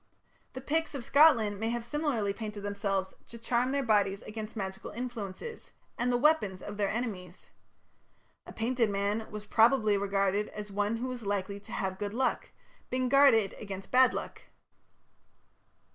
[0.53, 4.89] The Picts of Scotland may have similarly painted themselves to charm their bodies against magical
[4.89, 7.51] influences and the weapons of their enemies.
[8.47, 12.49] A painted man was probably regarded as one who was likely to have good luck,
[12.89, 14.41] being guarded against bad luck.